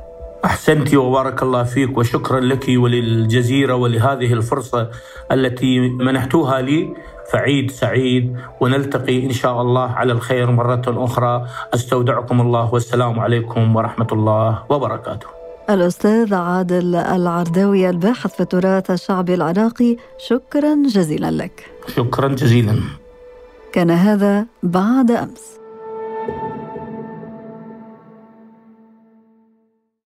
احسنتي 0.44 0.96
وبارك 0.96 1.42
الله 1.42 1.64
فيك 1.64 1.98
وشكرا 1.98 2.40
لك 2.40 2.66
وللجزيرة 2.68 3.74
ولهذه 3.74 4.32
الفرصة 4.32 4.88
التي 5.32 5.80
منحتوها 5.80 6.60
لي. 6.60 6.94
فعيد 7.32 7.70
سعيد 7.70 8.36
ونلتقي 8.60 9.26
إن 9.26 9.32
شاء 9.32 9.62
الله 9.62 9.90
على 9.90 10.12
الخير 10.12 10.50
مرة 10.50 10.82
أخرى. 10.86 11.46
أستودعكم 11.74 12.40
الله 12.40 12.74
والسلام 12.74 13.20
عليكم 13.20 13.76
ورحمة 13.76 14.06
الله 14.12 14.58
وبركاته. 14.68 15.39
الأستاذ 15.74 16.34
عادل 16.34 16.94
العرداوي 16.94 17.90
الباحث 17.90 18.34
في 18.34 18.40
التراث 18.40 18.90
الشعبي 18.90 19.34
العراقي. 19.34 19.96
شكرا 20.18 20.82
جزيلا 20.86 21.30
لك. 21.30 21.70
شكرا 21.96 22.28
جزيلا. 22.28 22.80
كان 23.72 23.90
هذا 23.90 24.46
بعد 24.62 25.10
أمس. 25.10 25.59